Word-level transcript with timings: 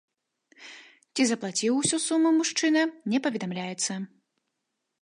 Ці 1.13 1.21
заплаціў 1.31 1.73
усю 1.83 1.97
суму 2.07 2.29
мужчына, 2.39 2.83
не 3.15 3.21
паведамляецца. 3.29 3.93